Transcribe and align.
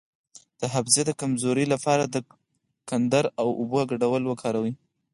د 0.59 0.61
حافظې 0.73 1.03
د 1.05 1.11
کمزوری 1.21 1.65
لپاره 1.73 2.03
د 2.07 2.15
کندر 2.89 3.25
او 3.41 3.47
اوبو 3.59 3.79
ګډول 3.91 4.23
وکاروئ 4.27 4.73